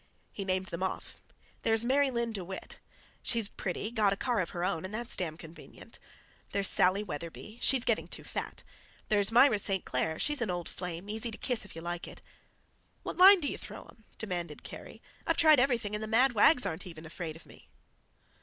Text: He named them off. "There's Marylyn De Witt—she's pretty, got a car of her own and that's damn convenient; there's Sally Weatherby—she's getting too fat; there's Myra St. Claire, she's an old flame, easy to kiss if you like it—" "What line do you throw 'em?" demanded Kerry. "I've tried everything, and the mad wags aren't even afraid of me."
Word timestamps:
He 0.31 0.43
named 0.43 0.65
them 0.69 0.81
off. 0.81 1.21
"There's 1.61 1.83
Marylyn 1.85 2.31
De 2.33 2.43
Witt—she's 2.43 3.47
pretty, 3.49 3.91
got 3.91 4.11
a 4.11 4.17
car 4.17 4.39
of 4.39 4.49
her 4.49 4.65
own 4.65 4.83
and 4.83 4.91
that's 4.91 5.15
damn 5.15 5.37
convenient; 5.37 5.99
there's 6.53 6.67
Sally 6.67 7.03
Weatherby—she's 7.03 7.85
getting 7.85 8.07
too 8.07 8.23
fat; 8.23 8.63
there's 9.09 9.31
Myra 9.31 9.59
St. 9.59 9.85
Claire, 9.85 10.17
she's 10.17 10.41
an 10.41 10.49
old 10.49 10.67
flame, 10.67 11.07
easy 11.07 11.29
to 11.29 11.37
kiss 11.37 11.65
if 11.65 11.75
you 11.75 11.83
like 11.83 12.07
it—" 12.07 12.23
"What 13.03 13.17
line 13.17 13.41
do 13.41 13.47
you 13.47 13.59
throw 13.59 13.83
'em?" 13.83 14.05
demanded 14.17 14.63
Kerry. 14.63 15.03
"I've 15.27 15.37
tried 15.37 15.59
everything, 15.59 15.93
and 15.93 16.03
the 16.03 16.07
mad 16.07 16.31
wags 16.33 16.65
aren't 16.65 16.87
even 16.87 17.05
afraid 17.05 17.35
of 17.35 17.45
me." 17.45 17.69